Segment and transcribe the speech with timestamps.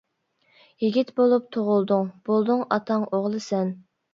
[0.83, 3.75] يىگىت بولۇپ تۇغۇلدۇڭ، بولدۇڭ ئاتاڭ ئوغلىسەن.